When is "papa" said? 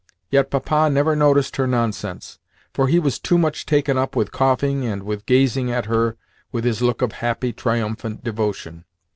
0.49-0.89